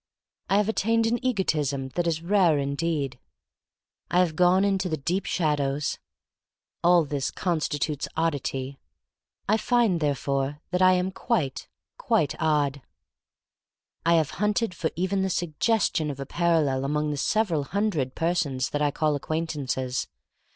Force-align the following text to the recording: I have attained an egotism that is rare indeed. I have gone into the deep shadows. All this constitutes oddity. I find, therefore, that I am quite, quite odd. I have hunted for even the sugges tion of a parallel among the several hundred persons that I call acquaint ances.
I 0.49 0.57
have 0.57 0.67
attained 0.67 1.05
an 1.05 1.23
egotism 1.23 1.89
that 1.89 2.07
is 2.07 2.23
rare 2.23 2.57
indeed. 2.57 3.19
I 4.09 4.17
have 4.17 4.35
gone 4.35 4.63
into 4.65 4.89
the 4.89 4.97
deep 4.97 5.27
shadows. 5.27 5.99
All 6.83 7.05
this 7.05 7.29
constitutes 7.29 8.07
oddity. 8.17 8.79
I 9.47 9.57
find, 9.57 9.99
therefore, 9.99 10.59
that 10.71 10.81
I 10.81 10.93
am 10.93 11.11
quite, 11.11 11.67
quite 11.99 12.33
odd. 12.39 12.81
I 14.03 14.15
have 14.15 14.31
hunted 14.41 14.73
for 14.73 14.89
even 14.95 15.21
the 15.21 15.29
sugges 15.29 15.95
tion 15.95 16.09
of 16.09 16.19
a 16.19 16.25
parallel 16.25 16.83
among 16.83 17.11
the 17.11 17.15
several 17.17 17.65
hundred 17.65 18.15
persons 18.15 18.71
that 18.71 18.81
I 18.81 18.89
call 18.89 19.13
acquaint 19.13 19.53
ances. 19.53 20.07